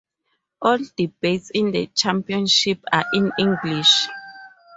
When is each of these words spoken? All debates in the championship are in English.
All 0.63 0.79
debates 0.97 1.51
in 1.51 1.69
the 1.69 1.85
championship 1.93 2.83
are 2.91 3.05
in 3.13 3.31
English. 3.37 4.07